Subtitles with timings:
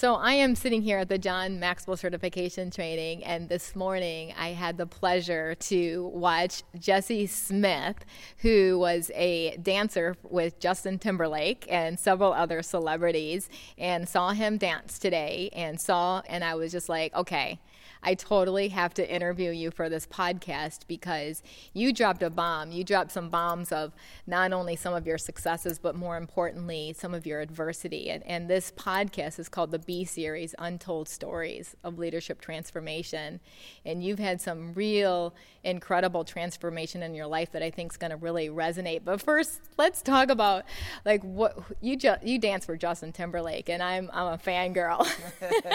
[0.00, 4.52] So I am sitting here at the John Maxwell certification training, and this morning I
[4.52, 8.06] had the pleasure to watch Jesse Smith,
[8.38, 14.98] who was a dancer with Justin Timberlake and several other celebrities, and saw him dance
[14.98, 17.60] today, and saw, and I was just like, okay
[18.02, 22.72] I totally have to interview you for this podcast because you dropped a bomb.
[22.72, 23.92] You dropped some bombs of
[24.26, 28.08] not only some of your successes, but more importantly, some of your adversity.
[28.08, 33.40] And, and this podcast is called the B Series Untold Stories of Leadership Transformation.
[33.84, 38.12] And you've had some real incredible transformation in your life that I think is going
[38.12, 39.02] to really resonate.
[39.04, 40.64] But first, let's talk about
[41.04, 45.06] like what you ju- you dance for Justin Timberlake, and I'm I'm a fangirl.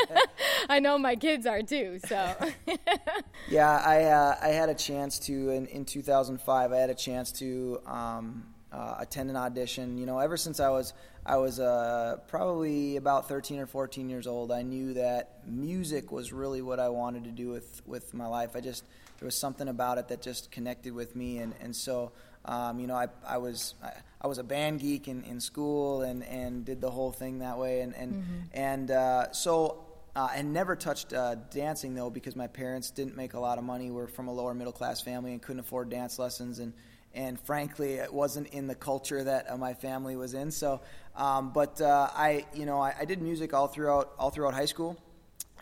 [0.70, 2.00] I know my kids are too.
[2.08, 2.50] So so.
[3.50, 6.72] yeah, I uh, I had a chance to in, in 2005.
[6.72, 9.98] I had a chance to um, uh, attend an audition.
[9.98, 10.94] You know, ever since I was
[11.26, 16.32] I was uh, probably about 13 or 14 years old, I knew that music was
[16.32, 18.56] really what I wanted to do with with my life.
[18.56, 18.84] I just
[19.20, 22.12] there was something about it that just connected with me, and and so.
[22.48, 23.90] Um, you know, I, I was I,
[24.22, 27.58] I, was a band geek in, in school and, and did the whole thing that
[27.58, 28.40] way, and and mm-hmm.
[28.54, 29.85] and uh, so
[30.16, 33.64] uh, and never touched uh, dancing though because my parents didn't make a lot of
[33.64, 33.92] money.
[33.92, 36.74] We're from a lower middle class family and couldn't afford dance lessons, and
[37.14, 40.52] and frankly, it wasn't in the culture that uh, my family was in.
[40.52, 40.82] So,
[41.16, 44.66] um, but uh, I, you know, I, I, did music all throughout all throughout high
[44.66, 44.98] school,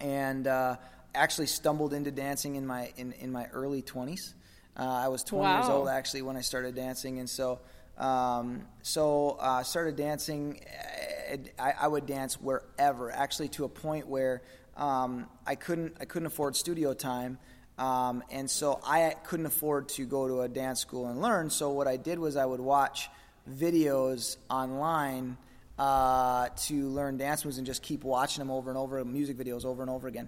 [0.02, 0.78] and uh,
[1.14, 4.34] actually stumbled into dancing in my in, in my early twenties.
[4.76, 5.60] Uh, I was 20 wow.
[5.60, 7.60] years old actually when I started dancing, and so.
[8.04, 10.59] Um, so uh, started dancing
[11.58, 14.42] I, I, would dance wherever, actually to a point where
[14.76, 17.38] um, I couldn't I couldn't afford studio time,
[17.77, 21.50] um, and so I couldn't afford to go to a dance school and learn.
[21.50, 23.10] So what I did was I would watch
[23.50, 25.38] videos online
[25.77, 29.66] uh, to learn dance moves and just keep watching them over and over, music videos
[29.66, 30.27] over and over again.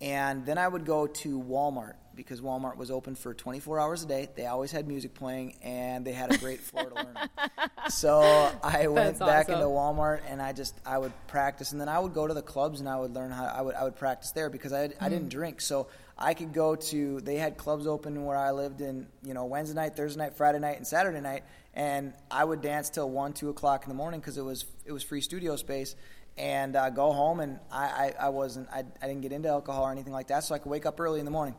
[0.00, 4.06] And then I would go to Walmart because Walmart was open for 24 hours a
[4.06, 4.28] day.
[4.34, 7.28] They always had music playing, and they had a great floor to learn on.
[7.90, 8.20] So
[8.62, 9.54] I went That's back awesome.
[9.54, 12.42] into Walmart, and I just I would practice, and then I would go to the
[12.42, 14.94] clubs, and I would learn how I would I would practice there because I mm.
[15.00, 15.86] I didn't drink, so
[16.18, 17.20] I could go to.
[17.20, 20.58] They had clubs open where I lived in, you know, Wednesday night, Thursday night, Friday
[20.58, 24.20] night, and Saturday night, and I would dance till one, two o'clock in the morning
[24.20, 25.94] because it was it was free studio space
[26.38, 27.40] and uh, go home.
[27.40, 30.44] And I, I, I wasn't, I, I, didn't get into alcohol or anything like that,
[30.44, 31.54] so I could wake up early in the morning.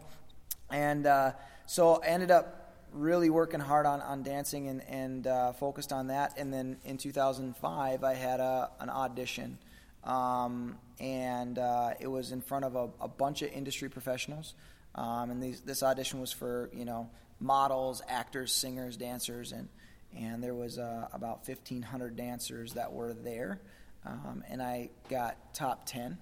[0.71, 1.31] And uh,
[1.65, 6.07] so I ended up really working hard on, on dancing and, and uh, focused on
[6.07, 6.37] that.
[6.37, 9.57] And then in 2005, I had a, an audition.
[10.03, 14.53] Um, and uh, it was in front of a, a bunch of industry professionals.
[14.95, 17.09] Um, and these, this audition was for, you know,
[17.39, 19.69] models, actors, singers, dancers, and,
[20.17, 23.61] and there was uh, about 1,500 dancers that were there
[24.05, 26.17] um, and I got top 10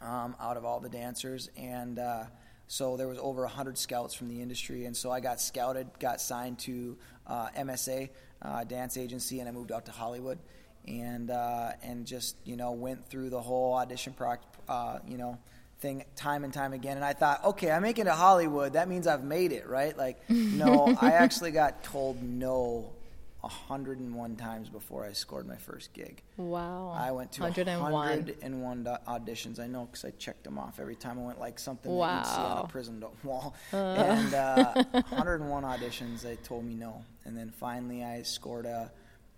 [0.00, 1.50] um, out of all the dancers.
[1.56, 2.24] And uh,
[2.70, 4.84] so there was over 100 scouts from the industry.
[4.84, 8.10] And so I got scouted, got signed to uh, MSA,
[8.42, 10.38] uh, dance agency, and I moved out to Hollywood.
[10.86, 14.36] And, uh, and just, you know, went through the whole audition, pro-
[14.68, 15.36] uh, you know,
[15.80, 16.94] thing time and time again.
[16.94, 18.74] And I thought, okay, I make it to Hollywood.
[18.74, 19.98] That means I've made it, right?
[19.98, 22.92] Like, no, I actually got told no
[23.40, 26.22] 101 times before I scored my first gig.
[26.36, 26.94] Wow.
[26.96, 29.58] I went to 101, 101 auditions.
[29.58, 32.06] I know because I checked them off every time I went, like something wow.
[32.06, 33.54] that you'd see on a prison wall.
[33.72, 33.94] Uh.
[33.94, 37.04] And uh, 101 auditions, they told me no.
[37.24, 38.90] And then finally, I scored a,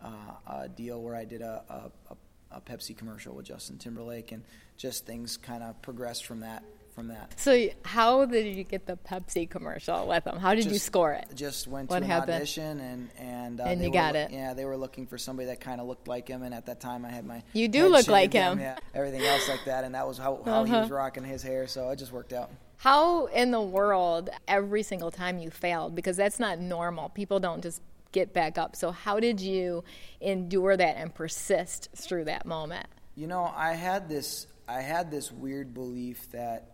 [0.02, 0.08] uh,
[0.46, 1.62] a deal where I did a,
[2.10, 2.16] a,
[2.56, 4.42] a Pepsi commercial with Justin Timberlake, and
[4.76, 6.62] just things kind of progressed from that
[6.94, 7.38] from that.
[7.38, 10.38] So, how did you get the Pepsi commercial with them?
[10.38, 11.26] How did just, you score it?
[11.34, 12.36] Just went what to an happened?
[12.36, 14.30] audition and and uh, and you were, got it.
[14.30, 16.80] Yeah, they were looking for somebody that kind of looked like him, and at that
[16.80, 18.60] time I had my you do look like him.
[18.60, 20.64] Yeah, everything else like that, and that was how, how uh-huh.
[20.64, 21.66] he was rocking his hair.
[21.66, 22.50] So it just worked out.
[22.76, 27.08] How in the world every single time you failed because that's not normal.
[27.10, 27.80] People don't just
[28.10, 28.76] get back up.
[28.76, 29.84] So how did you
[30.20, 32.86] endure that and persist through that moment?
[33.14, 36.71] You know, I had this I had this weird belief that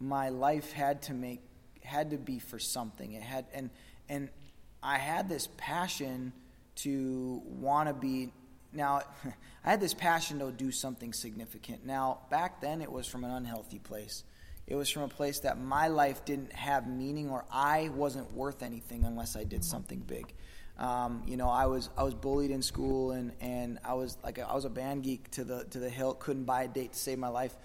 [0.00, 1.40] my life had to make
[1.82, 3.12] had to be for something.
[3.12, 3.70] It had and
[4.08, 4.28] and
[4.82, 6.32] I had this passion
[6.76, 8.32] to want to be
[8.72, 9.02] now
[9.64, 11.84] I had this passion to do something significant.
[11.84, 14.24] Now, back then it was from an unhealthy place.
[14.66, 18.62] It was from a place that my life didn't have meaning or I wasn't worth
[18.62, 20.32] anything unless I did something big.
[20.78, 24.38] Um, you know, I was I was bullied in school, and, and I was like
[24.38, 26.20] I was a band geek to the to the hilt.
[26.20, 27.56] Couldn't buy a date to save my life,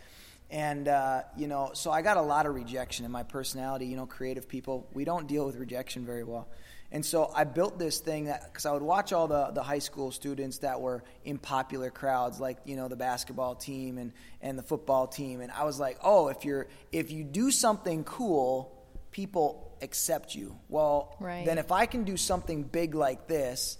[0.51, 3.87] and uh, you know, so I got a lot of rejection in my personality.
[3.87, 6.47] You know, creative people we don't deal with rejection very well.
[6.93, 9.79] And so I built this thing that because I would watch all the, the high
[9.79, 14.11] school students that were in popular crowds, like you know the basketball team and,
[14.41, 18.03] and the football team, and I was like, oh, if you're if you do something
[18.03, 18.77] cool,
[19.11, 20.57] people accept you.
[20.67, 21.45] Well, right.
[21.45, 23.77] then if I can do something big like this,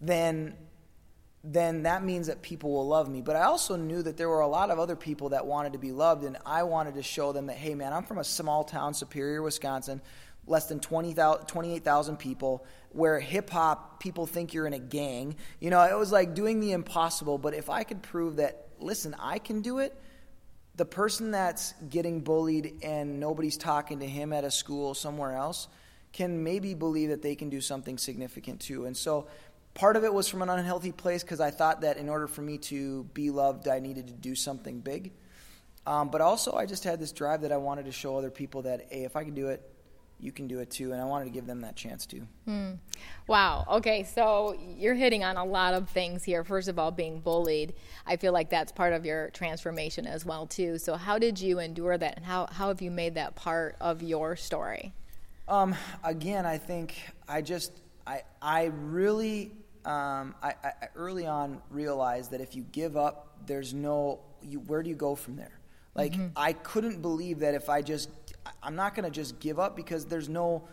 [0.00, 0.54] then
[1.46, 3.20] then that means that people will love me.
[3.20, 5.78] But I also knew that there were a lot of other people that wanted to
[5.78, 8.64] be loved, and I wanted to show them that, hey, man, I'm from a small
[8.64, 10.00] town, Superior, Wisconsin
[10.46, 15.36] less than 20, 28,000 people, where hip hop people think you're in a gang.
[15.60, 17.38] You know, it was like doing the impossible.
[17.38, 19.98] But if I could prove that, listen, I can do it,
[20.76, 25.68] the person that's getting bullied and nobody's talking to him at a school somewhere else
[26.12, 28.84] can maybe believe that they can do something significant too.
[28.84, 29.26] And so
[29.74, 32.42] part of it was from an unhealthy place because I thought that in order for
[32.42, 35.12] me to be loved, I needed to do something big.
[35.86, 38.62] Um, but also, I just had this drive that I wanted to show other people
[38.62, 39.70] that, hey, if I can do it,
[40.20, 40.92] you can do it too.
[40.92, 42.26] And I wanted to give them that chance too.
[42.46, 42.72] Hmm.
[43.26, 43.66] Wow.
[43.70, 44.04] Okay.
[44.04, 46.44] So you're hitting on a lot of things here.
[46.44, 47.74] First of all, being bullied.
[48.06, 50.78] I feel like that's part of your transformation as well too.
[50.78, 54.02] So how did you endure that, and how how have you made that part of
[54.02, 54.94] your story?
[55.48, 56.94] Um, again, I think
[57.28, 57.72] I just
[58.06, 59.52] I I really
[59.84, 64.82] um, I, I early on realized that if you give up, there's no you, where
[64.82, 65.60] do you go from there?
[65.94, 66.28] Like mm-hmm.
[66.36, 68.10] I couldn't believe that if I just
[68.62, 70.64] I'm not going to just give up because there's no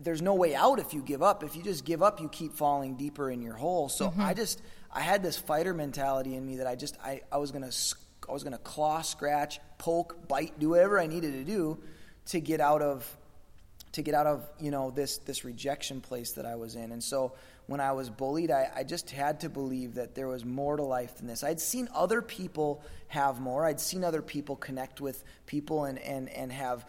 [0.00, 1.44] there's no way out if you give up.
[1.44, 3.88] If you just give up, you keep falling deeper in your hole.
[3.88, 4.20] So mm-hmm.
[4.20, 7.52] I just I had this fighter mentality in me that I just I, I was
[7.52, 7.70] gonna
[8.28, 11.78] I was gonna claw, scratch, poke, bite, do whatever I needed to do
[12.26, 13.16] to get out of
[13.92, 16.92] to get out of you know this this rejection place that I was in.
[16.92, 17.32] And so
[17.66, 20.82] when I was bullied, I, I just had to believe that there was more to
[20.82, 21.44] life than this.
[21.44, 23.64] I'd seen other people have more.
[23.64, 26.86] I'd seen other people connect with people and and and have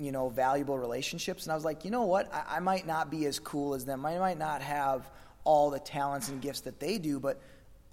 [0.00, 1.44] you know, valuable relationships.
[1.44, 2.32] And I was like, you know what?
[2.32, 4.06] I, I might not be as cool as them.
[4.06, 5.10] I might not have
[5.44, 7.40] all the talents and gifts that they do, but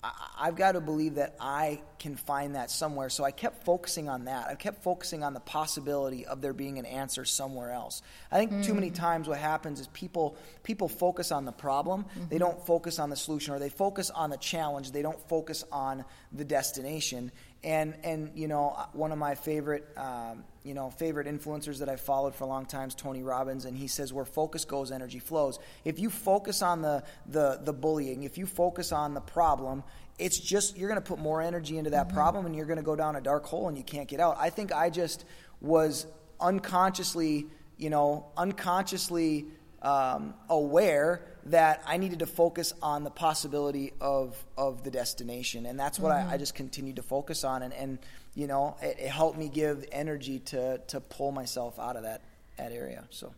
[0.04, 3.10] I've got to believe that I can find that somewhere.
[3.10, 4.48] So I kept focusing on that.
[4.48, 8.04] I kept focusing on the possibility of there being an answer somewhere else.
[8.32, 8.64] I think mm.
[8.64, 8.96] too many mm.
[8.96, 12.04] times what happens is people people focus on the problem.
[12.04, 12.30] Mm-hmm.
[12.30, 14.92] They don't focus on the solution, or they focus on the challenge.
[14.92, 17.32] They don't focus on the destination.
[17.64, 22.02] And and you know one of my favorite um, you know favorite influencers that I've
[22.02, 25.20] followed for a long time is Tony Robbins, and he says where focus goes, energy
[25.20, 25.60] flows.
[25.84, 29.84] If you focus on the the the bullying, if you focus on the problem,
[30.20, 32.18] it's just you're going to put more energy into that mm-hmm.
[32.18, 34.38] problem, and you're going to go down a dark hole, and you can't get out.
[34.40, 35.26] I think I just
[35.60, 36.06] was
[36.40, 39.46] unconsciously you know unconsciously
[39.88, 45.80] um, aware that I needed to focus on the possibility of of the destination, and
[45.80, 46.30] that's what mm-hmm.
[46.30, 48.00] I, I, just continued to focus on, and, and
[48.36, 52.22] you know, it, it, helped me give energy to to pull myself out of that
[52.58, 53.06] that area.
[53.10, 53.34] So.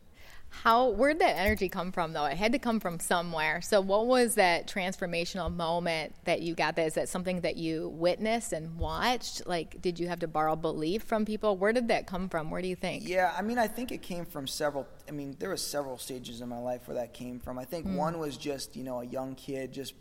[0.49, 2.25] How where'd that energy come from though?
[2.25, 3.61] It had to come from somewhere.
[3.61, 6.87] So what was that transformational moment that you got that?
[6.87, 9.47] Is that something that you witnessed and watched?
[9.47, 11.57] Like did you have to borrow belief from people?
[11.57, 12.51] Where did that come from?
[12.51, 13.07] Where do you think?
[13.07, 16.41] Yeah, I mean I think it came from several I mean, there were several stages
[16.41, 17.57] in my life where that came from.
[17.57, 17.95] I think mm.
[17.95, 19.94] one was just, you know, a young kid just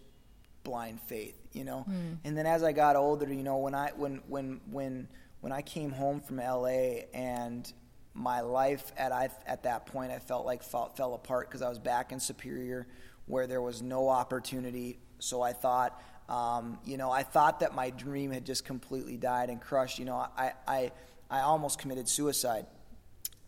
[0.64, 1.86] blind faith, you know.
[1.88, 2.18] Mm.
[2.24, 5.08] And then as I got older, you know, when I when when when
[5.40, 7.72] when I came home from LA and
[8.14, 11.68] my life at I, at that point I felt like fell, fell apart because I
[11.68, 12.86] was back in Superior
[13.26, 14.98] where there was no opportunity.
[15.18, 19.50] So I thought, um, you know, I thought that my dream had just completely died
[19.50, 19.98] and crushed.
[19.98, 20.92] You know, I I,
[21.30, 22.66] I almost committed suicide,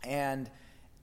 [0.05, 0.50] and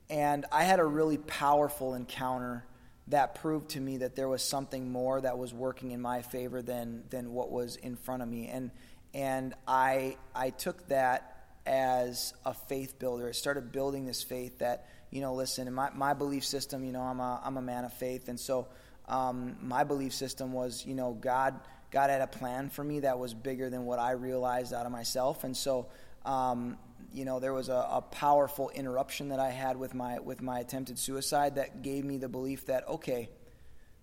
[0.10, 2.66] and I had a really powerful encounter
[3.10, 6.62] that proved to me that there was something more that was working in my favor
[6.62, 8.72] than than what was in front of me and
[9.14, 11.37] and I I took that
[11.68, 13.28] as a faith builder.
[13.28, 16.94] I started building this faith that, you know, listen, in my, my belief system, you
[16.94, 18.30] know, I'm a, I'm a man of faith.
[18.30, 18.68] And so
[19.08, 21.60] um, my belief system was, you know, God,
[21.92, 24.92] God had a plan for me that was bigger than what I realized out of
[24.92, 25.44] myself.
[25.44, 25.88] And so,
[26.26, 26.78] um,
[27.14, 30.60] you know, there was a, a, powerful interruption that I had with my, with my
[30.60, 33.30] attempted suicide that gave me the belief that, okay,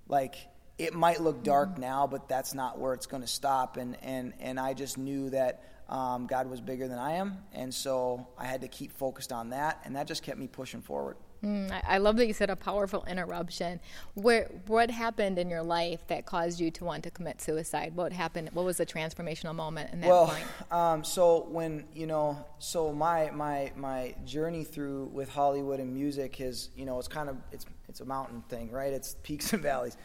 [0.09, 0.37] like,
[0.79, 1.83] it might look dark mm-hmm.
[1.83, 3.77] now, but that's not where it's going to stop.
[3.77, 7.73] And, and, and I just knew that um, God was bigger than I am, and
[7.73, 11.17] so I had to keep focused on that, and that just kept me pushing forward.
[11.45, 13.81] Mm, I, I love that you said a powerful interruption.
[14.15, 17.95] Where what happened in your life that caused you to want to commit suicide?
[17.95, 18.51] What happened?
[18.55, 20.45] What was the transformational moment in that well, point?
[20.71, 26.41] Um, so when you know, so my my my journey through with Hollywood and music
[26.41, 28.93] is you know it's kind of it's it's a mountain thing, right?
[28.93, 29.97] It's peaks and valleys.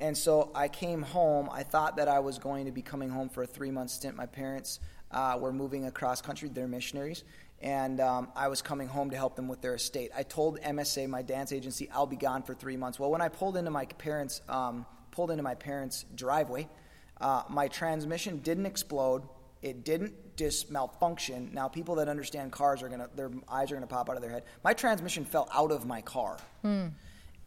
[0.00, 1.48] And so I came home.
[1.50, 4.16] I thought that I was going to be coming home for a three month stint.
[4.16, 4.80] My parents
[5.10, 7.24] uh, were moving across country, they're missionaries.
[7.60, 10.12] And um, I was coming home to help them with their estate.
[10.16, 13.00] I told MSA, my dance agency, I'll be gone for three months.
[13.00, 16.68] Well, when I pulled into my parents' um, pulled into my parents' driveway,
[17.20, 19.24] uh, my transmission didn't explode.
[19.60, 21.50] It didn't just malfunction.
[21.52, 24.30] Now, people that understand cars are gonna, their eyes are gonna pop out of their
[24.30, 24.44] head.
[24.62, 26.92] My transmission fell out of my car, mm.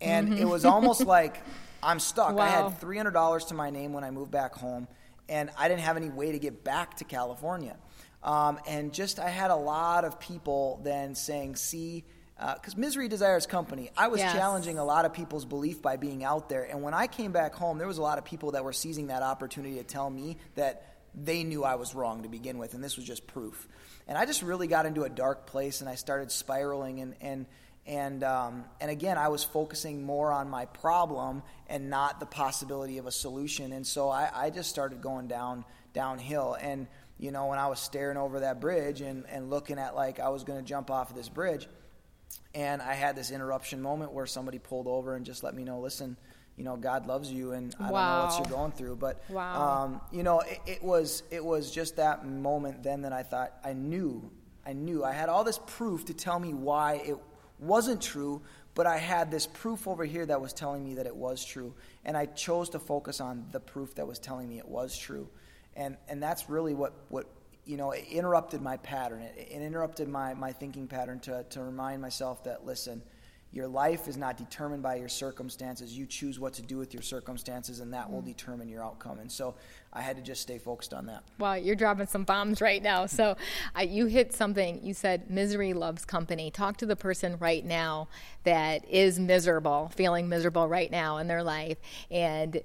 [0.02, 0.42] and mm-hmm.
[0.42, 1.38] it was almost like
[1.82, 2.36] I'm stuck.
[2.36, 2.44] Wow.
[2.44, 4.88] I had $300 to my name when I moved back home,
[5.30, 7.78] and I didn't have any way to get back to California.
[8.24, 12.04] Um, and just, I had a lot of people then saying, see,
[12.38, 13.92] because uh, misery desires company.
[13.96, 14.34] I was yes.
[14.34, 16.64] challenging a lot of people's belief by being out there.
[16.64, 19.08] And when I came back home, there was a lot of people that were seizing
[19.08, 22.84] that opportunity to tell me that they knew I was wrong to begin with, and
[22.84, 23.68] this was just proof.
[24.08, 27.02] And I just really got into a dark place, and I started spiraling.
[27.02, 27.46] And, and
[27.86, 32.98] and um, and again, I was focusing more on my problem and not the possibility
[33.00, 33.74] of a solution.
[33.74, 36.58] And so I, I just started going down downhill.
[36.62, 40.20] And you know, when I was staring over that bridge and, and looking at like
[40.20, 41.68] I was going to jump off of this bridge,
[42.54, 45.80] and I had this interruption moment where somebody pulled over and just let me know,
[45.80, 46.18] listen,
[46.58, 47.90] you know, God loves you, and I wow.
[47.90, 48.96] don't know what you're going through.
[48.98, 49.84] But wow.
[49.84, 53.54] um, you know, it, it was it was just that moment then that I thought
[53.64, 54.30] I knew
[54.66, 57.18] I knew I had all this proof to tell me why it
[57.62, 58.42] wasn't true,
[58.74, 61.74] but I had this proof over here that was telling me that it was true.
[62.06, 65.28] And I chose to focus on the proof that was telling me it was true.
[65.76, 67.28] And, and that's really what, what
[67.66, 69.22] you know, it interrupted my pattern.
[69.22, 73.02] It, it interrupted my, my thinking pattern to, to remind myself that, listen,
[73.54, 75.98] your life is not determined by your circumstances.
[75.98, 78.28] You choose what to do with your circumstances, and that will mm.
[78.28, 79.20] determine your outcome.
[79.20, 79.56] And so
[79.92, 81.24] I had to just stay focused on that.
[81.38, 83.08] Wow, you're dropping some bombs right now.
[83.08, 83.36] So
[83.78, 84.80] uh, you hit something.
[84.82, 86.50] You said misery loves company.
[86.50, 88.08] Talk to the person right now
[88.46, 91.78] that is miserable, feeling miserable right now in their life.
[92.10, 92.62] And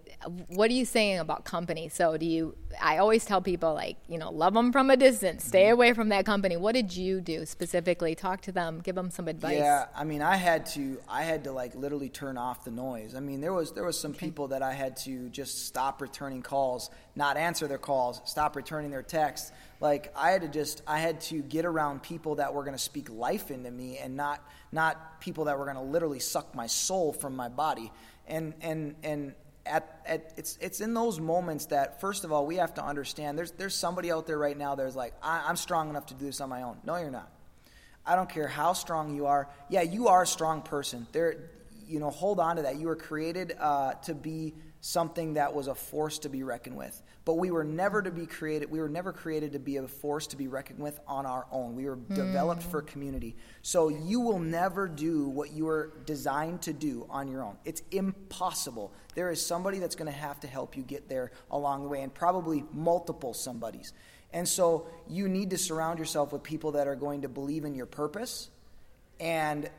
[0.48, 1.88] what are you saying about company?
[1.88, 5.44] So do you, I always tell people, like, you know, love them from a distance,
[5.44, 5.72] stay mm-hmm.
[5.72, 6.56] away from that company.
[6.56, 8.14] What did you do specifically?
[8.14, 9.58] Talk to them, give them some advice.
[9.58, 13.14] Yeah, I mean, I had to, I had to like literally turn off the noise.
[13.14, 14.26] I mean, there was, there was some okay.
[14.26, 18.90] people that I had to just stop returning calls not answer their calls, stop returning
[18.90, 19.50] their texts.
[19.80, 22.82] Like I had to just I had to get around people that were going to
[22.82, 26.66] speak life into me and not not people that were going to literally suck my
[26.66, 27.90] soul from my body.
[28.28, 29.34] And and and
[29.66, 33.38] at, at, it's it's in those moments that first of all we have to understand
[33.38, 36.26] there's there's somebody out there right now that's like I, am strong enough to do
[36.26, 36.78] this on my own.
[36.84, 37.30] No, you're not.
[38.06, 39.48] I don't care how strong you are.
[39.68, 41.06] Yeah, you are a strong person.
[41.12, 41.36] There,
[41.88, 42.76] you know, hold on to that.
[42.76, 47.02] You were created uh, to be something that was a force to be reckoned with.
[47.24, 50.28] But we were never to be created, we were never created to be a force
[50.28, 51.74] to be reckoned with on our own.
[51.74, 52.14] We were mm.
[52.14, 53.36] developed for community.
[53.62, 57.56] So you will never do what you were designed to do on your own.
[57.64, 58.92] It's impossible.
[59.14, 62.02] There is somebody that's going to have to help you get there along the way,
[62.02, 63.92] and probably multiple somebodies.
[64.32, 67.74] And so you need to surround yourself with people that are going to believe in
[67.74, 68.50] your purpose
[69.18, 69.70] and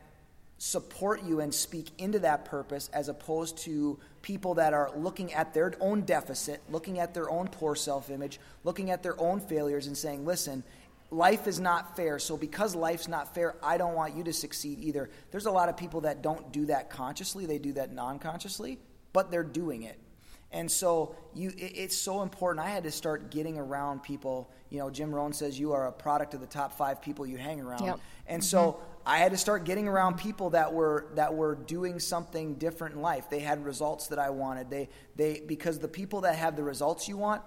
[0.58, 3.98] support you and speak into that purpose as opposed to
[4.28, 8.38] people that are looking at their own deficit, looking at their own poor self image,
[8.62, 10.62] looking at their own failures and saying, listen,
[11.10, 12.18] life is not fair.
[12.18, 15.08] So because life's not fair, I don't want you to succeed either.
[15.30, 18.78] There's a lot of people that don't do that consciously, they do that non consciously,
[19.14, 19.98] but they're doing it.
[20.50, 22.64] And so you, it, it's so important.
[22.64, 24.50] I had to start getting around people.
[24.70, 27.36] You know, Jim Rohn says you are a product of the top five people you
[27.36, 27.84] hang around.
[27.84, 28.00] Yep.
[28.26, 28.48] And mm-hmm.
[28.48, 32.94] so I had to start getting around people that were that were doing something different
[32.94, 33.28] in life.
[33.30, 34.70] They had results that I wanted.
[34.70, 37.42] They they because the people that have the results you want,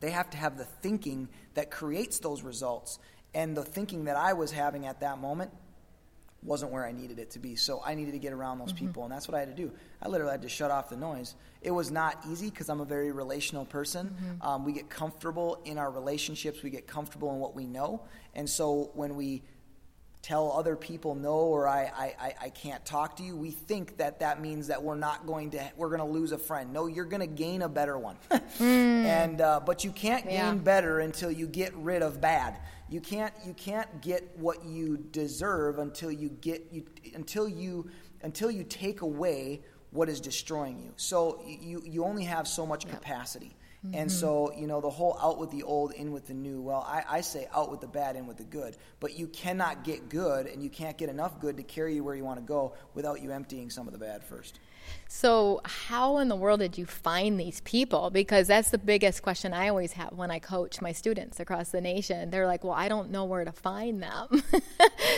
[0.00, 2.98] they have to have the thinking that creates those results.
[3.34, 5.50] And the thinking that I was having at that moment
[6.42, 7.54] wasn't where I needed it to be.
[7.56, 8.86] So I needed to get around those mm-hmm.
[8.86, 9.70] people, and that's what I had to do.
[10.02, 11.34] I literally had to shut off the noise.
[11.60, 14.08] It was not easy because I'm a very relational person.
[14.08, 14.46] Mm-hmm.
[14.46, 18.02] Um, we get comfortable in our relationships, we get comfortable in what we know.
[18.34, 19.42] And so when we
[20.22, 24.20] tell other people no or I, I, I can't talk to you, we think that
[24.20, 26.72] that means that we're not going to, we're going to lose a friend.
[26.72, 28.16] No, you're going to gain a better one.
[28.30, 28.62] mm.
[28.62, 30.50] And, uh, but you can't yeah.
[30.50, 32.56] gain better until you get rid of bad.
[32.92, 36.84] You can't, you can't get what you deserve until you get, you,
[37.14, 37.88] until you,
[38.22, 40.92] until you take away what is destroying you.
[40.96, 43.56] So you, you only have so much capacity.
[43.86, 43.94] Mm-hmm.
[43.94, 46.60] And so, you know, the whole out with the old, in with the new.
[46.60, 48.76] Well, I, I say out with the bad, in with the good.
[49.00, 52.14] But you cannot get good, and you can't get enough good to carry you where
[52.14, 54.60] you want to go without you emptying some of the bad first.
[55.08, 58.10] So, how in the world did you find these people?
[58.10, 61.80] Because that's the biggest question I always have when I coach my students across the
[61.80, 62.30] nation.
[62.30, 64.42] They're like, "Well, I don't know where to find them."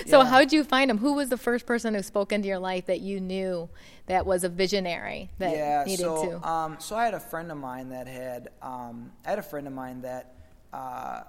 [0.06, 0.24] so, yeah.
[0.24, 0.98] how did you find them?
[0.98, 3.68] Who was the first person who spoke into your life that you knew
[4.06, 6.48] that was a visionary that yeah, needed so, to?
[6.48, 9.66] Um, so, I had a friend of mine that had, um, I had a friend
[9.66, 10.34] of mine that
[10.72, 11.22] uh,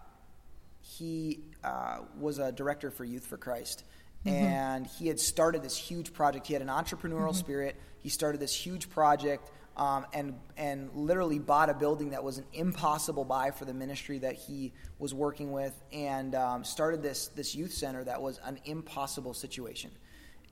[0.81, 3.83] he uh, was a director for Youth for Christ.
[4.25, 4.37] Mm-hmm.
[4.37, 6.47] And he had started this huge project.
[6.47, 7.33] He had an entrepreneurial mm-hmm.
[7.33, 12.37] spirit he started this huge project um, and and literally bought a building that was
[12.37, 17.29] an impossible buy for the ministry that he was working with, and um, started this
[17.29, 19.89] this youth center that was an impossible situation.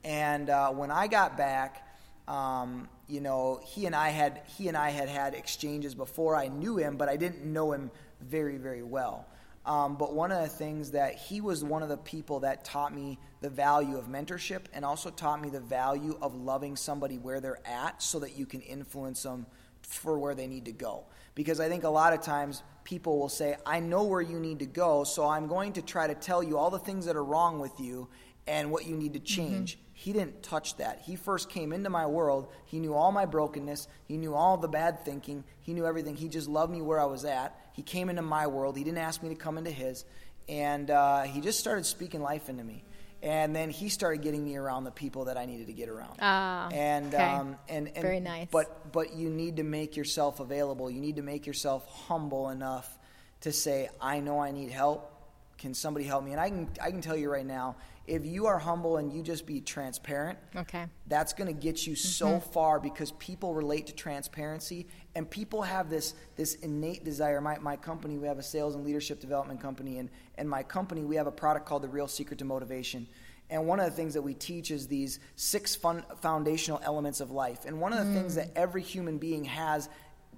[0.03, 1.87] And uh, when I got back,
[2.27, 6.47] um, you know, he and I had he and I had had exchanges before I
[6.47, 9.27] knew him, but I didn't know him very very well.
[9.65, 12.93] Um, but one of the things that he was one of the people that taught
[12.93, 17.39] me the value of mentorship and also taught me the value of loving somebody where
[17.39, 19.45] they're at so that you can influence them
[19.81, 21.05] for where they need to go.
[21.35, 24.59] Because I think a lot of times people will say, I know where you need
[24.59, 27.23] to go, so I'm going to try to tell you all the things that are
[27.23, 28.09] wrong with you
[28.47, 29.25] and what you need to mm-hmm.
[29.25, 29.75] change.
[29.75, 29.79] Mm-hmm.
[29.93, 31.01] He didn't touch that.
[31.05, 32.51] He first came into my world.
[32.65, 33.87] He knew all my brokenness.
[34.05, 35.43] He knew all the bad thinking.
[35.61, 36.15] He knew everything.
[36.15, 37.57] He just loved me where I was at.
[37.73, 38.77] He came into my world.
[38.77, 40.05] He didn't ask me to come into his.
[40.47, 42.83] And uh, he just started speaking life into me.
[43.21, 46.17] And then he started getting me around the people that I needed to get around.
[46.21, 47.23] Ah, and, okay.
[47.23, 48.49] um, and, and very nice.
[48.51, 50.91] But but you need to make yourself available.
[50.91, 52.97] You need to make yourself humble enough
[53.41, 55.09] to say, I know I need help.
[55.57, 56.31] Can somebody help me?
[56.31, 59.21] And I can I can tell you right now, if you are humble and you
[59.21, 62.07] just be transparent, okay, that's going to get you mm-hmm.
[62.07, 67.39] so far because people relate to transparency and people have this this innate desire.
[67.39, 71.03] My my company, we have a sales and leadership development company, and and my company,
[71.05, 73.07] we have a product called the Real Secret to Motivation.
[73.49, 77.29] And one of the things that we teach is these six fun, foundational elements of
[77.29, 77.65] life.
[77.65, 78.15] And one of the mm.
[78.15, 79.89] things that every human being has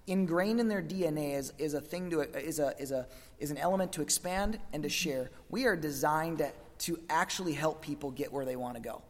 [0.08, 3.08] ingrained in their DNA is, is a thing to is a is a
[3.40, 5.32] is an element to expand and to share.
[5.50, 9.02] We are designed to to actually help people get where they want to go.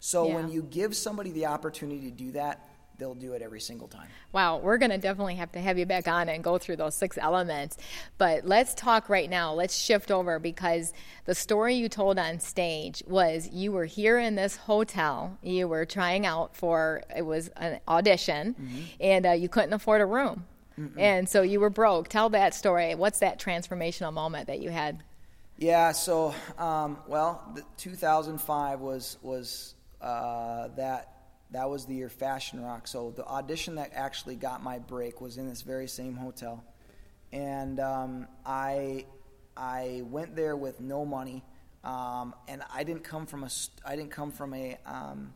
[0.00, 0.34] So yeah.
[0.34, 2.66] when you give somebody the opportunity to do that,
[3.00, 4.06] they'll do it every single time.
[4.32, 6.94] Wow, we're going to definitely have to have you back on and go through those
[6.94, 7.78] six elements.
[8.18, 9.52] But let's talk right now.
[9.54, 10.92] Let's shift over because
[11.24, 15.84] the story you told on stage was you were here in this hotel, you were
[15.84, 18.80] trying out for it was an audition, mm-hmm.
[19.00, 20.44] and uh, you couldn't afford a room.
[20.78, 20.98] Mm-mm.
[20.98, 22.08] And so you were broke.
[22.08, 22.94] Tell that story.
[22.94, 25.02] What's that transformational moment that you had?
[25.60, 31.12] Yeah, so um, well, 2005 was was uh, that
[31.50, 32.88] that was the year Fashion Rock.
[32.88, 36.64] So the audition that actually got my break was in this very same hotel,
[37.30, 39.04] and um, I
[39.54, 41.44] I went there with no money,
[41.84, 43.50] um, and I didn't come from a
[43.84, 45.34] I didn't come from a um,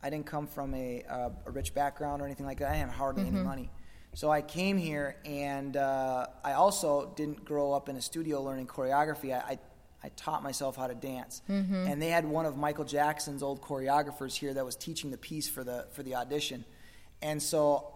[0.00, 2.70] I didn't come from a, uh, a rich background or anything like that.
[2.70, 3.38] I had hardly mm-hmm.
[3.38, 3.70] any money.
[4.16, 8.66] So I came here, and uh, I also didn't grow up in a studio learning
[8.66, 9.30] choreography.
[9.30, 9.58] I, I,
[10.04, 11.86] I taught myself how to dance, mm-hmm.
[11.86, 15.50] and they had one of Michael Jackson's old choreographers here that was teaching the piece
[15.50, 16.64] for the for the audition,
[17.20, 17.92] and so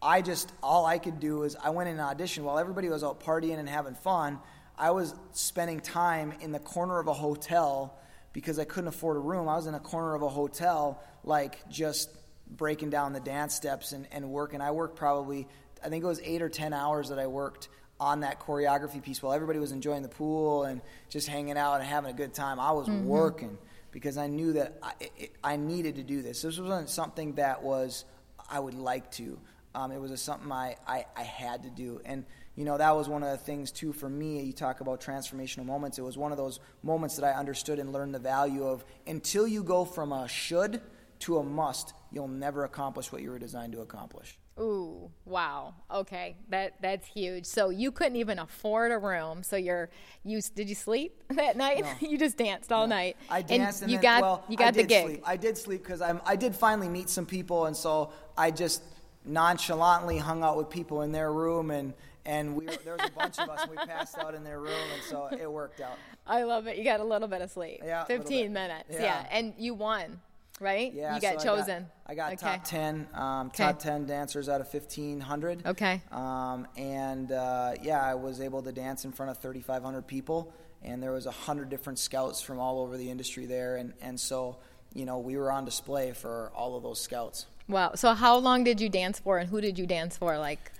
[0.00, 3.02] I just all I could do was I went in an audition while everybody was
[3.02, 4.38] out partying and having fun.
[4.78, 7.98] I was spending time in the corner of a hotel
[8.32, 9.48] because I couldn't afford a room.
[9.48, 12.10] I was in a corner of a hotel, like just
[12.48, 14.60] breaking down the dance steps and, and working.
[14.60, 15.48] I worked probably
[15.84, 17.68] I think it was eight or ten hours that I worked
[18.00, 21.84] on that choreography piece while everybody was enjoying the pool and just hanging out and
[21.84, 22.58] having a good time.
[22.58, 23.06] I was mm-hmm.
[23.06, 23.58] working
[23.92, 26.42] because I knew that I, it, I, needed to do this.
[26.42, 28.04] This wasn't something that was
[28.50, 29.38] I would like to.
[29.74, 32.00] Um, it was a, something I, I, I had to do.
[32.04, 32.24] And,
[32.56, 34.42] you know, that was one of the things, too, for me.
[34.42, 35.98] You talk about transformational moments.
[35.98, 39.46] It was one of those moments that I understood and learned the value of until
[39.46, 40.80] you go from a should
[41.20, 44.38] to a must, you'll never accomplish what you were designed to accomplish.
[44.58, 45.74] Ooh, wow.
[45.90, 47.44] Okay, that that's huge.
[47.44, 49.42] So you couldn't even afford a room.
[49.42, 49.90] So you're
[50.22, 51.82] you did you sleep that night?
[51.82, 51.94] No.
[52.08, 52.94] you just danced all no.
[52.94, 53.16] night.
[53.28, 55.06] I danced and, and you then, got well, you got the gig.
[55.06, 55.22] Sleep.
[55.26, 58.82] I did sleep because I'm I did finally meet some people, and so I just
[59.24, 61.94] nonchalantly hung out with people in their room and
[62.26, 64.60] and we were, there was a bunch of us and we passed out in their
[64.60, 65.98] room and so it worked out.
[66.26, 66.78] I love it.
[66.78, 67.80] You got a little bit of sleep.
[67.84, 68.88] Yeah, 15 minutes.
[68.90, 69.02] Yeah.
[69.02, 69.26] yeah.
[69.30, 70.20] and you won
[70.60, 70.92] right?
[70.92, 71.86] Yeah, you got so chosen.
[72.06, 72.56] I got, I got okay.
[72.56, 73.64] top ten, um, okay.
[73.64, 75.66] top ten dancers out of fifteen hundred.
[75.66, 76.02] Okay.
[76.12, 80.06] Um, and uh, yeah, I was able to dance in front of thirty five hundred
[80.06, 83.92] people, and there was a hundred different scouts from all over the industry there, and
[84.00, 84.58] and so
[84.94, 87.46] you know we were on display for all of those scouts.
[87.68, 87.92] Wow.
[87.94, 90.38] So how long did you dance for, and who did you dance for?
[90.38, 90.70] Like.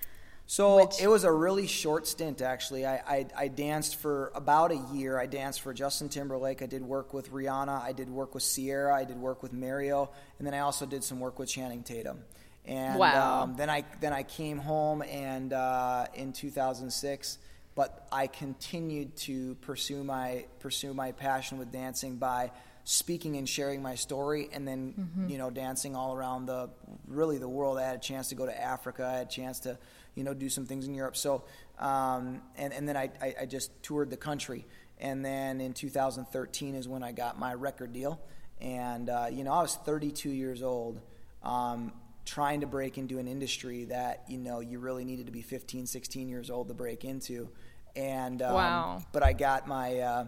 [0.46, 2.84] So Which- it was a really short stint, actually.
[2.84, 5.18] I, I, I danced for about a year.
[5.18, 6.60] I danced for Justin Timberlake.
[6.62, 7.82] I did work with Rihanna.
[7.82, 8.94] I did work with Ciara.
[8.94, 12.18] I did work with Mario, and then I also did some work with Channing Tatum.
[12.66, 13.42] And Wow.
[13.42, 17.38] um, then I then I came home and uh, in 2006,
[17.74, 22.50] but I continued to pursue my pursue my passion with dancing by
[22.84, 25.28] speaking and sharing my story, and then Mm-hmm.
[25.28, 26.70] you know dancing all around the
[27.06, 27.76] really the world.
[27.78, 29.04] I had a chance to go to Africa.
[29.06, 29.78] I had a chance to
[30.14, 31.16] you know do some things in Europe.
[31.16, 31.44] So
[31.78, 34.66] um, and and then I, I I just toured the country,
[34.98, 38.20] and then in 2013 is when I got my record deal,
[38.60, 41.00] and uh, you know I was 32 years old.
[41.42, 41.92] Um,
[42.24, 45.86] trying to break into an industry that you know you really needed to be 15
[45.86, 47.50] 16 years old to break into
[47.96, 49.02] and um, Wow.
[49.12, 50.24] but i got my uh,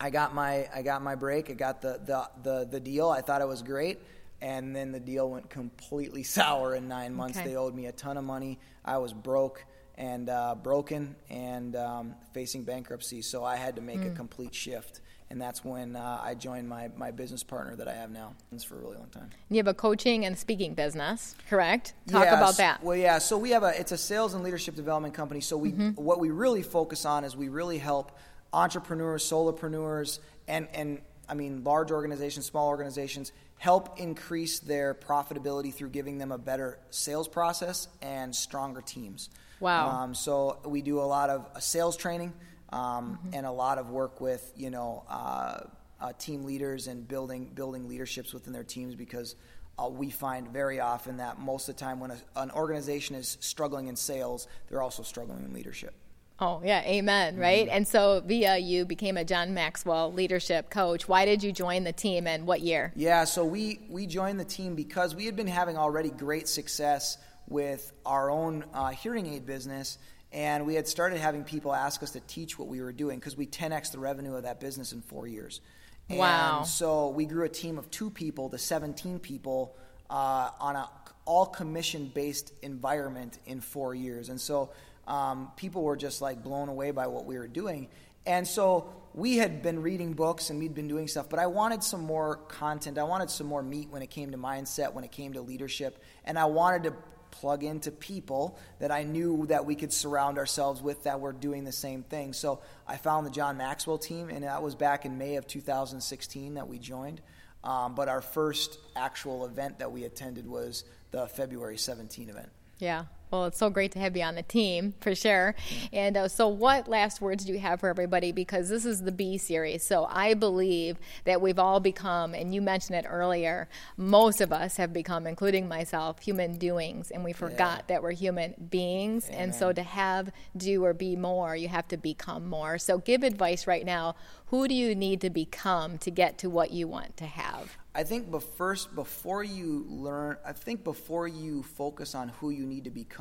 [0.00, 3.20] i got my i got my break i got the, the the the deal i
[3.20, 4.00] thought it was great
[4.42, 7.50] and then the deal went completely sour in nine months Okay.
[7.50, 9.64] they owed me a ton of money i was broke
[9.96, 14.06] and uh, broken and um, facing bankruptcy so i had to make Hmm.
[14.08, 15.00] a complete shift
[15.32, 18.34] and that's when uh, I joined my, my business partner that I have now.
[18.50, 19.30] It's for a really long time.
[19.48, 21.94] You have a coaching and speaking business, correct?
[22.08, 22.34] Talk Yes.
[22.34, 22.82] about that.
[22.82, 23.18] Well, yeah.
[23.18, 25.40] So we have a it's a sales and leadership development company.
[25.40, 26.02] So we Mm-hmm.
[26.02, 28.10] what we really focus on is we really help
[28.52, 30.98] entrepreneurs, solopreneurs, and and
[31.30, 36.78] I mean large organizations, small organizations help increase their profitability through giving them a better
[36.90, 39.30] sales process and stronger teams.
[39.60, 39.90] Wow.
[39.90, 42.32] Um, so we do a lot of uh, sales training
[42.72, 43.34] um, Mm-hmm.
[43.34, 45.60] and a lot of work with you know uh,
[46.00, 49.36] uh, team leaders and building building leaderships within their teams because
[49.78, 53.38] uh, we find very often that most of the time when a, an organization is
[53.40, 55.94] struggling in sales, they're also struggling in leadership.
[56.42, 57.66] Oh, yeah, amen, right?
[57.66, 57.76] Mm-hmm.
[57.76, 61.06] And so via you became a John Maxwell leadership coach.
[61.06, 62.92] Why did you join the team and what year?
[62.96, 67.18] Yeah, so we we joined the team because we had been having already great success
[67.46, 69.98] with our own uh, hearing aid business,
[70.32, 73.36] and we had started having people ask us to teach what we were doing because
[73.36, 75.60] we 10x the revenue of that business in four years.
[76.08, 76.58] Wow.
[76.58, 79.76] And so we grew a team of two people to 17 people
[80.08, 80.88] uh, on a
[81.26, 84.70] all commission based environment in four years, and so
[85.10, 87.88] um, people were just like blown away by what we were doing.
[88.26, 91.82] And so we had been reading books and we'd been doing stuff, but I wanted
[91.82, 92.96] some more content.
[92.96, 96.00] I wanted some more meat when it came to mindset, when it came to leadership,
[96.24, 96.94] and I wanted to
[97.32, 101.64] plug into people that I knew that we could surround ourselves with that were doing
[101.64, 102.32] the same thing.
[102.32, 106.54] So I found the John Maxwell team, and that was back in May of 2016
[106.54, 107.20] that we joined.
[107.64, 112.48] Um, but our first actual event that we attended was the February 17 event.
[112.78, 113.04] Yeah.
[113.30, 115.54] Well, it's so great to have you on the team for sure.
[115.92, 118.32] And uh, so, what last words do you have for everybody?
[118.32, 119.84] Because this is the B series.
[119.84, 124.76] So, I believe that we've all become, and you mentioned it earlier, most of us
[124.78, 129.28] have become, including myself, human doings, and we forgot that we're human beings.
[129.28, 132.78] And so, to have, do, or be more, you have to become more.
[132.78, 134.16] So, give advice right now.
[134.46, 137.76] Who do you need to become to get to what you want to have?
[137.92, 142.64] I think but first, before you learn, I think before you focus on who you
[142.64, 143.19] need to become,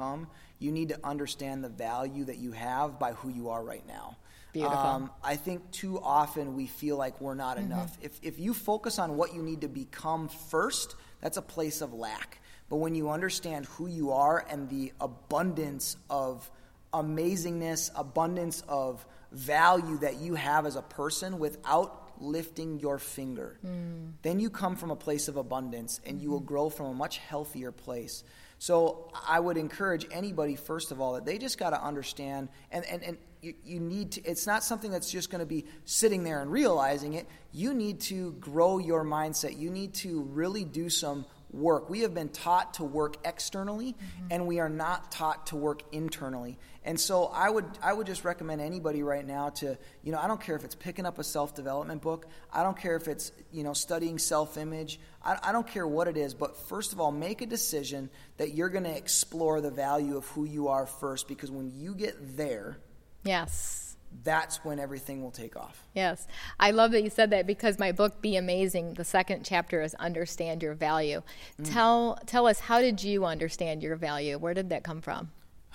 [0.59, 4.17] you need to understand the value that you have by who you are right now.
[4.51, 4.77] Beautiful.
[4.77, 7.71] Um, I think too often we feel like we're not mm-hmm.
[7.71, 7.97] enough.
[8.01, 11.93] If, if you focus on what you need to become first, that's a place of
[11.93, 12.41] lack.
[12.69, 16.49] But when you understand who you are and the abundance of
[16.93, 24.11] amazingness, abundance of value that you have as a person without lifting your finger, mm.
[24.23, 26.47] then you come from a place of abundance and you will mm-hmm.
[26.47, 28.23] grow from a much healthier place.
[28.59, 32.85] So I would encourage anybody, first of all, that they just got to understand, and,
[32.85, 36.25] and, and you, you need to, it's not something that's just going to be sitting
[36.25, 37.25] there and realizing it.
[37.53, 39.57] You need to grow your mindset.
[39.57, 41.89] You need to really do some work.
[41.89, 44.27] We have been taught to work externally, mm-hmm.
[44.31, 46.57] and we are not taught to work internally.
[46.83, 50.27] And so I would I would just recommend anybody right now to you know I
[50.27, 52.27] don't care if it's picking up a self development book.
[52.51, 54.99] I don't care if it's you know studying self image.
[55.23, 56.33] I, I don't care what it is.
[56.33, 60.25] But first of all, make a decision that you're going to explore the value of
[60.27, 62.77] who you are first, because when you get there,
[63.23, 63.88] Yes.
[64.23, 65.83] That's when everything will take off.
[65.93, 66.27] Yes.
[66.59, 69.95] I love that you said that because my book Be Amazing, the second chapter is
[69.95, 71.21] understand your value.
[71.63, 74.37] Tell tell us how did you understand your value?
[74.37, 75.31] Where did that come from?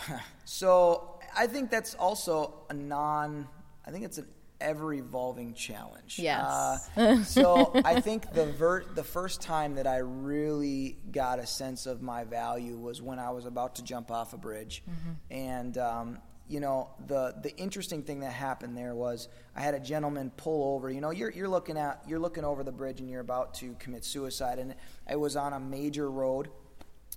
[0.47, 3.49] So I think that's also a non.
[3.87, 4.27] I think it's an
[4.61, 6.19] ever evolving challenge.
[6.19, 6.91] Yes.
[6.97, 11.87] Uh, so I think the ver- the first time that I really got a sense
[11.87, 14.83] of my value was when I was about to jump off a bridge,
[15.31, 15.79] and.
[15.79, 20.31] Um, you know the the interesting thing that happened there was I had a gentleman
[20.37, 20.91] pull over.
[20.91, 23.75] You know you're you're looking at you're looking over the bridge and you're about to
[23.79, 24.75] commit suicide, and
[25.11, 26.51] it was on a major road,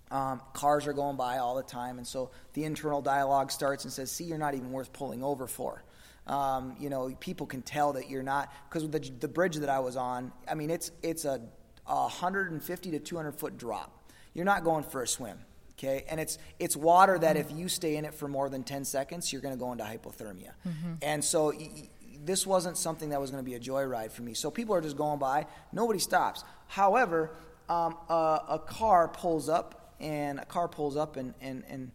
[0.10, 3.92] Um, cars are going by all the time, and so the internal dialogue starts and
[3.92, 5.84] says, "See, you're not even worth pulling over for."
[6.28, 9.80] Um, you know, people can tell that you're not because the the bridge that I
[9.80, 10.32] was on.
[10.48, 11.42] I mean, it's it's a,
[11.86, 14.12] a 150 to 200 foot drop.
[14.34, 15.40] You're not going for a swim,
[15.78, 16.06] okay?
[16.10, 19.32] And it's it's water that if you stay in it for more than 10 seconds,
[19.32, 20.52] you're going to go into hypothermia.
[20.68, 20.94] Mm-hmm.
[21.02, 21.48] And so.
[21.48, 21.90] Y-
[22.26, 24.34] this wasn't something that was going to be a joyride for me.
[24.34, 25.46] So people are just going by.
[25.72, 26.44] Nobody stops.
[26.68, 27.32] However,
[27.70, 31.92] um, a, a car pulls up and a car pulls up and, and, and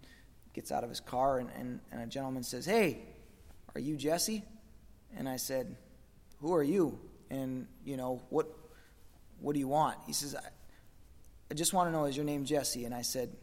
[0.53, 2.99] gets out of his car, and, and, and a gentleman says, Hey,
[3.75, 4.45] are you Jesse?
[5.17, 5.77] And I said,
[6.41, 6.99] Who are you?
[7.31, 8.49] And, you know, what,
[9.41, 9.99] what do you want?
[10.07, 10.49] He says, I,
[11.51, 12.85] I just want to know, is your name Jesse?
[12.85, 13.35] And I said,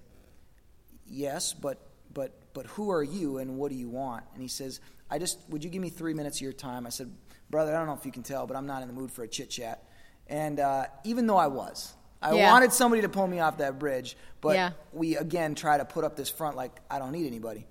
[1.09, 1.79] Yes, but,
[2.13, 4.23] but, but who are you and what do you want?
[4.33, 6.85] And he says, I just, would you give me three minutes of your time?
[6.85, 7.11] I said,
[7.49, 9.23] Brother, I don't know if you can tell, but I'm not in the mood for
[9.23, 9.83] a chit chat.
[10.27, 12.51] And uh, even though I was, I yeah.
[12.51, 14.71] wanted somebody to pull me off that bridge, but yeah.
[14.93, 17.65] we again try to put up this front like I don't need anybody.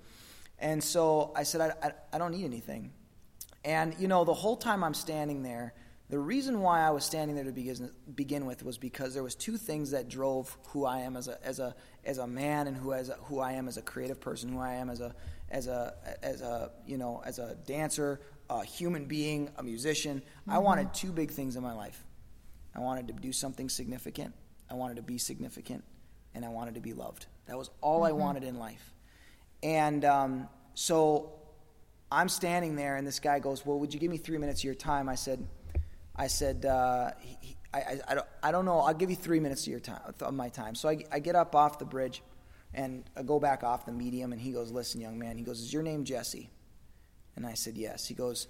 [0.57, 2.91] And so I said, I, I, I, don't need anything.
[3.63, 5.73] And, you know, the whole time I'm standing there,
[6.09, 9.35] the reason why I was standing there to begin, begin with was because there was
[9.35, 12.75] two things that drove who I am as a, as a, as a man and
[12.75, 15.13] who, as a, who I am as a creative person, who I am as a,
[15.49, 15.93] as a,
[16.23, 20.19] as a, you know, as a dancer, a human being, a musician.
[20.19, 20.51] Mm-hmm.
[20.51, 22.03] I wanted two big things in my life.
[22.75, 24.33] I wanted to do something significant.
[24.67, 25.83] I wanted to be significant,
[26.33, 27.27] and I wanted to be loved.
[27.45, 28.07] That was all mm-hmm.
[28.07, 28.93] I wanted in life.
[29.61, 31.33] And um, so
[32.11, 34.65] I'm standing there, and this guy goes, "Well, would you give me three minutes of
[34.65, 35.45] your time?" I said,
[36.19, 38.79] "I said, uh, he, I, I, don't, I don't know.
[38.79, 41.35] I'll give you three minutes of your time of my time." So I, I get
[41.35, 42.21] up off the bridge,
[42.73, 45.59] and I go back off the medium, and he goes, "Listen, young man," he goes,
[45.59, 46.51] "Is your name Jesse?"
[47.35, 48.47] And I said, "Yes." He goes,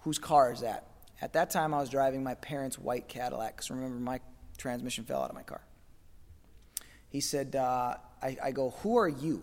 [0.00, 0.88] "Whose car is that?"
[1.20, 3.56] At that time, I was driving my parents' white Cadillac.
[3.56, 4.20] Because remember, my
[4.56, 5.60] transmission fell out of my car.
[7.08, 9.42] He said, uh, I, I go, Who are you?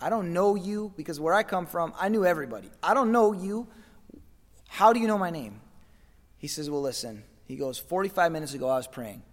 [0.00, 2.70] I don't know you because where I come from, I knew everybody.
[2.82, 3.66] I don't know you.
[4.68, 5.60] How do you know my name?
[6.46, 7.24] He says, Well, listen.
[7.46, 9.24] He goes, 45 minutes ago, I was praying.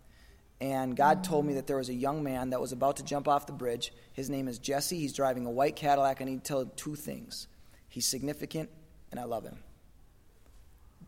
[0.60, 3.28] And God told me that there was a young man that was about to jump
[3.28, 3.94] off the bridge.
[4.14, 4.98] His name is Jesse.
[4.98, 6.22] He's driving a white Cadillac.
[6.22, 7.48] I need to tell him two things
[7.88, 8.72] he's significant,
[9.12, 9.60] and I love him.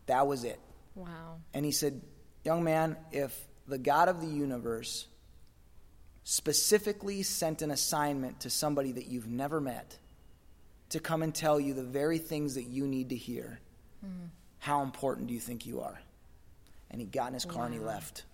[0.06, 0.60] That was it.
[0.94, 1.38] Wow.
[1.52, 2.00] And he said,
[2.44, 5.08] Young man, if the God of the universe
[6.22, 9.98] specifically sent an assignment to somebody that you've never met
[10.90, 13.58] to come and tell you the very things that you need to hear,
[14.06, 14.28] mm.
[14.66, 15.96] How important do you think you are?
[16.90, 17.64] And he got in his car wow.
[17.66, 18.24] and he left.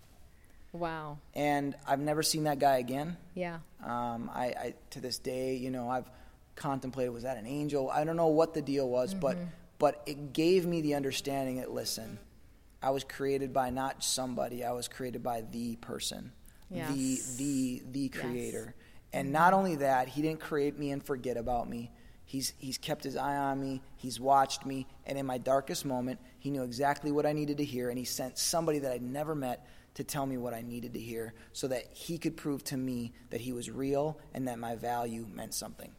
[0.72, 1.18] Wow.
[1.34, 3.18] And I've never seen that guy again.
[3.34, 3.58] Yeah.
[3.84, 6.08] Um, I, I, to this day, you know, I've
[6.56, 7.90] contemplated was that an angel?
[7.90, 9.20] I don't know what the deal was, mm-hmm.
[9.20, 9.36] but
[9.78, 12.18] but it gave me the understanding that listen,
[12.82, 16.32] I was created by not somebody, I was created by the person,
[16.70, 16.90] yes.
[16.94, 18.74] the the the creator.
[18.74, 18.86] Yes.
[19.12, 19.32] And mm-hmm.
[19.34, 21.90] not only that, he didn't create me and forget about me.
[22.24, 26.18] He's he's kept his eye on me, he's watched me, and in my darkest moment,
[26.38, 29.34] he knew exactly what I needed to hear and he sent somebody that I'd never
[29.34, 32.76] met to tell me what I needed to hear so that he could prove to
[32.76, 35.92] me that he was real and that my value meant something.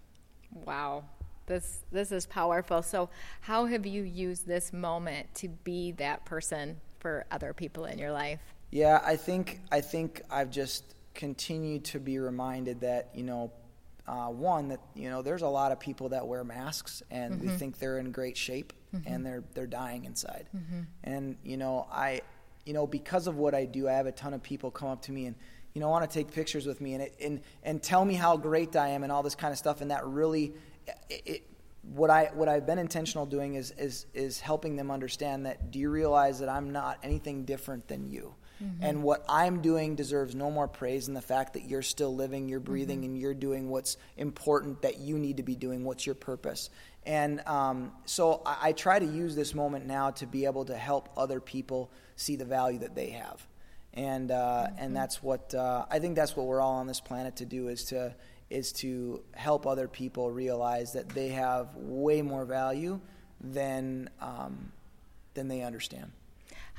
[0.65, 1.03] Wow.
[1.45, 2.81] This this is powerful.
[2.81, 3.09] So,
[3.41, 8.11] how have you used this moment to be that person for other people in your
[8.11, 8.39] life?
[8.71, 13.51] Yeah, I think I think I've just continued to be reminded that you know,
[14.07, 17.47] uh, one that you know, there's a lot of people that wear masks and mm-hmm.
[17.47, 19.11] we think they're in great shape mm-hmm.
[19.11, 20.49] and they're they're dying inside.
[20.55, 20.81] Mm-hmm.
[21.03, 22.21] And you know, I
[22.65, 25.01] you know because of what I do, I have a ton of people come up
[25.03, 25.35] to me and
[25.73, 28.35] you know want to take pictures with me and it, and and tell me how
[28.35, 30.53] great I am and all this kind of stuff and that really
[31.09, 31.43] it, it,
[31.83, 35.79] what I what I've been intentional doing is is is helping them understand that do
[35.79, 38.35] you realize that I'm not anything different than you.
[38.63, 38.83] Mm-hmm.
[38.83, 42.47] And what I'm doing deserves no more praise than the fact that you're still living,
[42.47, 43.11] you're breathing, mm-hmm.
[43.11, 45.83] and you're doing what's important that you need to be doing.
[45.83, 46.69] What's your purpose?
[47.05, 50.77] And um, so I, I, try to use this moment now to be able to
[50.77, 53.45] help other people see the value that they have.
[53.93, 54.35] And uh,
[54.67, 54.75] mm-hmm.
[54.77, 56.15] and that's what uh, I think.
[56.15, 58.15] That's what we're all on this planet to do is to
[58.49, 63.01] is to help other people realize that they have way more value
[63.41, 64.71] than um,
[65.33, 66.11] than they understand.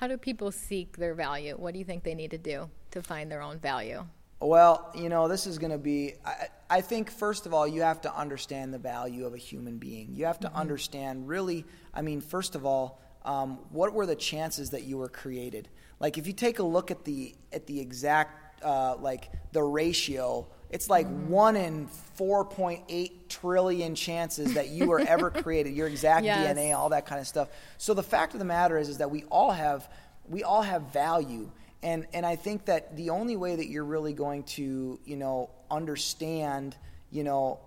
[0.04, 1.54] How do people seek their value?
[1.56, 4.04] What do you think they need to do to find their own value?
[4.38, 6.16] Well, you know, this is going to be.
[6.26, 9.78] I, I, think first of all, you have to understand the value of a human
[9.78, 10.10] being.
[10.12, 10.58] You have to mm-hmm.
[10.58, 11.64] understand, really.
[11.94, 15.70] I mean, first of all, um, what were the chances that you were created?
[16.00, 20.46] Like, if you take a look at the at the exact uh, like the ratio
[20.74, 21.26] it's like mm.
[21.28, 21.88] one in
[22.18, 26.56] 4.8 trillion chances that you were ever created, your exact yes.
[26.56, 27.48] DNA, all that kind of stuff.
[27.78, 29.88] So the fact of the matter is, is that we all have,
[30.28, 31.50] we all have value.
[31.82, 35.50] and and I think that the only way that you're really going to you know
[35.70, 36.76] understand
[37.10, 37.58] you know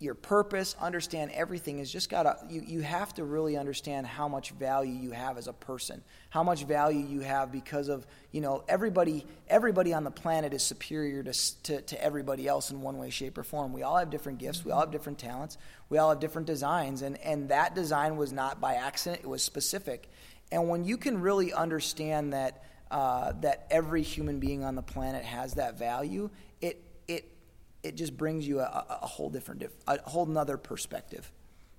[0.00, 4.52] your purpose, understand everything is just gotta you, you have to really understand how much
[4.52, 8.62] value you have as a person, how much value you have because of you know
[8.68, 13.10] everybody everybody on the planet is superior to, to, to everybody else in one way,
[13.10, 13.72] shape, or form.
[13.72, 15.58] We all have different gifts, we all have different talents,
[15.88, 19.42] we all have different designs, and and that design was not by accident; it was
[19.42, 20.08] specific.
[20.52, 25.24] And when you can really understand that uh, that every human being on the planet
[25.24, 26.30] has that value,
[27.88, 31.32] it just brings you a, a whole different, a whole nother perspective.